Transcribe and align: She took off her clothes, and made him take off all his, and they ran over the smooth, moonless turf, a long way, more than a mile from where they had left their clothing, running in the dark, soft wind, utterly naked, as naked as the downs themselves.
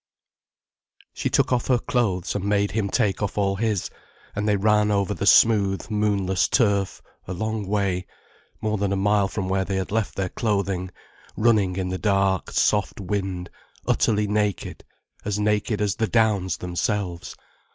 She 1.13 1.29
took 1.29 1.53
off 1.53 1.67
her 1.67 1.77
clothes, 1.77 2.33
and 2.33 2.43
made 2.43 2.71
him 2.71 2.89
take 2.89 3.21
off 3.21 3.37
all 3.37 3.55
his, 3.55 3.91
and 4.35 4.47
they 4.47 4.55
ran 4.57 4.89
over 4.89 5.13
the 5.13 5.27
smooth, 5.27 5.91
moonless 5.91 6.47
turf, 6.47 7.03
a 7.27 7.33
long 7.35 7.67
way, 7.67 8.07
more 8.61 8.79
than 8.79 8.91
a 8.91 8.95
mile 8.95 9.27
from 9.27 9.47
where 9.47 9.63
they 9.63 9.75
had 9.75 9.91
left 9.91 10.15
their 10.15 10.29
clothing, 10.29 10.89
running 11.37 11.75
in 11.75 11.89
the 11.89 11.99
dark, 11.99 12.49
soft 12.49 12.99
wind, 12.99 13.51
utterly 13.87 14.25
naked, 14.25 14.83
as 15.23 15.37
naked 15.37 15.79
as 15.81 15.95
the 15.95 16.07
downs 16.07 16.57
themselves. 16.57 17.35